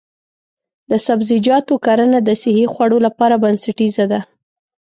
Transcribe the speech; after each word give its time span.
د 0.89 0.91
سبزیجاتو 1.05 1.73
کرنه 1.85 2.19
د 2.23 2.29
صحي 2.41 2.65
خوړو 2.73 2.97
لپاره 3.05 3.35
بنسټیزه 3.43 4.05
ده. 4.11 4.19